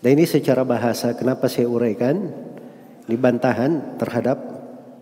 Dan 0.00 0.16
ini 0.16 0.24
secara 0.24 0.64
bahasa 0.64 1.12
kenapa 1.12 1.44
saya 1.44 1.68
uraikan 1.68 2.32
di 3.04 3.16
bantahan 3.20 4.00
terhadap 4.00 4.38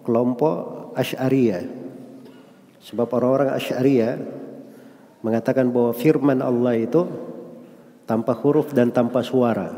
kelompok 0.02 0.90
Asy'ariyah. 0.98 1.62
Sebab 2.82 3.06
orang-orang 3.14 3.54
Asy'ariyah 3.54 4.14
mengatakan 5.22 5.71
bahwa 5.71 5.95
firman 5.95 6.42
Allah 6.42 6.74
itu 6.82 7.06
tanpa 8.11 8.34
huruf 8.34 8.74
dan 8.74 8.90
tanpa 8.90 9.22
suara. 9.22 9.71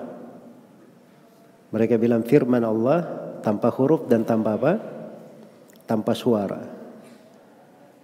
Mereka 1.69 2.01
bilang 2.01 2.25
firman 2.25 2.65
Allah 2.65 3.05
tanpa 3.45 3.69
huruf 3.75 4.09
dan 4.09 4.25
tanpa 4.25 4.57
apa? 4.57 4.73
Tanpa 5.85 6.17
suara. 6.17 6.65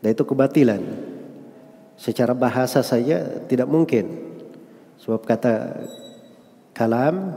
Dan 0.05 0.09
itu 0.12 0.25
kebatilan. 0.27 0.83
Secara 1.96 2.37
bahasa 2.37 2.85
saja 2.85 3.25
tidak 3.48 3.73
mungkin. 3.73 4.37
Sebab 5.01 5.25
kata 5.25 5.80
kalam 6.77 7.32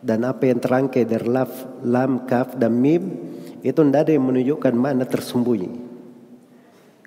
dan 0.00 0.24
apa 0.24 0.48
yang 0.48 0.56
terangkai 0.56 1.04
dari 1.04 1.28
laf, 1.28 1.52
lam, 1.84 2.24
kaf 2.24 2.56
dan 2.56 2.72
mim 2.72 3.12
itu 3.60 3.76
tidak 3.76 4.08
ada 4.08 4.12
yang 4.16 4.24
menunjukkan 4.24 4.72
makna 4.72 5.04
tersembunyi. 5.04 5.70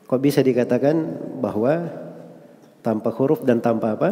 Kok 0.06 0.22
bisa 0.22 0.44
dikatakan 0.46 0.96
bahwa 1.42 1.88
tanpa 2.86 3.10
huruf 3.16 3.42
dan 3.42 3.64
tanpa 3.64 3.98
apa? 3.98 4.10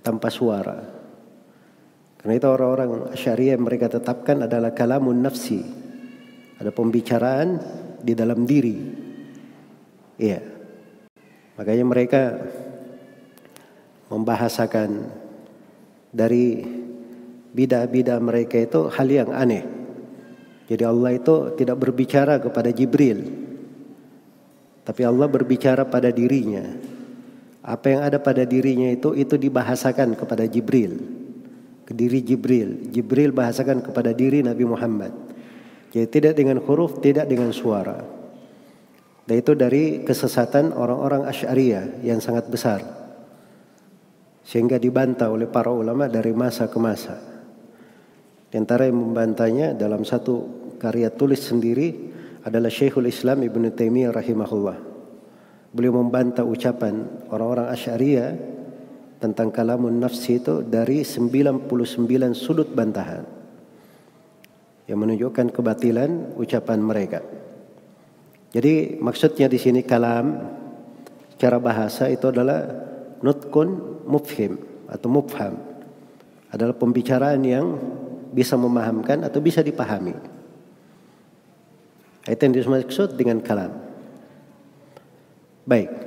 Tanpa 0.00 0.30
suara. 0.30 0.78
Karena 2.16 2.40
itu 2.40 2.48
orang-orang 2.48 3.12
syariah 3.18 3.58
mereka 3.58 3.90
tetapkan 3.90 4.48
adalah 4.48 4.72
kalamun 4.72 5.20
nafsi. 5.20 5.60
Ada 6.56 6.70
pembicaraan 6.70 7.60
di 8.00 8.14
dalam 8.14 8.46
diri. 8.46 8.78
Iya. 10.16 10.40
Makanya 11.58 11.84
mereka 11.84 12.22
membahasakan 14.08 15.23
dari 16.14 16.62
bidah-bidah 17.50 18.22
mereka 18.22 18.62
itu 18.62 18.86
hal 18.86 19.08
yang 19.10 19.30
aneh. 19.34 19.66
Jadi 20.70 20.82
Allah 20.86 21.18
itu 21.18 21.58
tidak 21.58 21.76
berbicara 21.82 22.38
kepada 22.38 22.70
Jibril. 22.70 23.26
Tapi 24.86 25.02
Allah 25.02 25.26
berbicara 25.26 25.82
pada 25.84 26.14
dirinya. 26.14 26.64
Apa 27.64 27.96
yang 27.96 28.00
ada 28.04 28.22
pada 28.22 28.46
dirinya 28.46 28.88
itu 28.88 29.12
itu 29.12 29.34
dibahasakan 29.34 30.14
kepada 30.14 30.46
Jibril. 30.46 31.02
Ke 31.84 31.92
diri 31.92 32.24
Jibril. 32.24 32.88
Jibril 32.94 33.34
bahasakan 33.34 33.84
kepada 33.84 34.14
diri 34.16 34.40
Nabi 34.40 34.64
Muhammad. 34.64 35.12
Jadi 35.92 36.08
tidak 36.08 36.32
dengan 36.40 36.62
huruf, 36.64 37.02
tidak 37.04 37.28
dengan 37.28 37.52
suara. 37.52 38.00
Dan 39.24 39.34
itu 39.40 39.56
dari 39.56 40.04
kesesatan 40.04 40.72
orang-orang 40.76 41.28
Asy'ariyah 41.28 42.04
yang 42.04 42.20
sangat 42.20 42.48
besar 42.48 43.03
sehingga 44.44 44.76
dibantah 44.76 45.32
oleh 45.32 45.48
para 45.48 45.72
ulama 45.72 46.06
dari 46.06 46.36
masa 46.36 46.68
ke 46.68 46.76
masa. 46.76 47.16
Di 48.52 48.60
antara 48.60 48.86
yang 48.86 49.00
membantahnya 49.00 49.74
dalam 49.74 50.04
satu 50.04 50.62
karya 50.78 51.10
tulis 51.10 51.42
sendiri 51.42 52.14
adalah 52.44 52.68
Syekhul 52.68 53.08
Islam 53.08 53.42
Ibn 53.42 53.72
Taimiyah 53.72 54.12
rahimahullah. 54.12 54.78
Beliau 55.74 55.96
membantah 55.96 56.46
ucapan 56.46 57.26
orang-orang 57.32 57.72
Asy'ariyah 57.72 58.30
tentang 59.18 59.50
kalamun 59.50 59.98
nafsi 59.98 60.38
itu 60.38 60.62
dari 60.62 61.02
99 61.02 61.66
sudut 62.36 62.68
bantahan 62.70 63.24
yang 64.84 65.00
menunjukkan 65.00 65.50
kebatilan 65.50 66.36
ucapan 66.36 66.78
mereka. 66.78 67.20
Jadi 68.54 69.00
maksudnya 69.02 69.50
di 69.50 69.58
sini 69.58 69.82
kalam 69.82 70.38
secara 71.34 71.58
bahasa 71.58 72.06
itu 72.06 72.30
adalah 72.30 72.62
nutkun 73.24 74.04
mufhim 74.04 74.60
atau 74.84 75.08
mufham 75.08 75.56
adalah 76.52 76.76
pembicaraan 76.76 77.40
yang 77.40 77.66
bisa 78.36 78.60
memahamkan 78.60 79.24
atau 79.24 79.40
bisa 79.40 79.64
dipahami. 79.64 80.12
Itu 82.28 82.40
yang 82.44 82.52
dimaksud 82.52 83.16
dengan 83.16 83.40
kalam. 83.40 83.72
Baik. 85.64 86.03